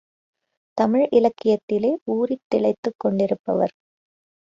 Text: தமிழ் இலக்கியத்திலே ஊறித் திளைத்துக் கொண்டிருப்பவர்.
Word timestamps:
தமிழ் 0.77 1.07
இலக்கியத்திலே 1.11 1.91
ஊறித் 2.03 2.45
திளைத்துக் 2.47 2.97
கொண்டிருப்பவர். 2.97 3.73